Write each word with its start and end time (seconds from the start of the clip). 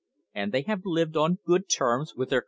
"And 0.33 0.51
they 0.51 0.63
have 0.63 0.81
lived 0.83 1.15
on 1.15 1.37
good 1.45 1.69
terms 1.69 2.15
with 2.15 2.29
their 2.31 2.39
competi 2.39 2.39
tors?" 2.39 2.39